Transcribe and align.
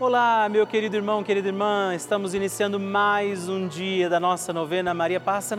Olá, 0.00 0.48
meu 0.48 0.66
querido 0.66 0.96
irmão, 0.96 1.22
querida 1.22 1.48
irmã, 1.48 1.94
estamos 1.94 2.32
iniciando 2.32 2.80
mais 2.80 3.50
um 3.50 3.68
dia 3.68 4.08
da 4.08 4.18
nossa 4.18 4.50
novena 4.50 4.94
Maria 4.94 5.20
Passa 5.20 5.48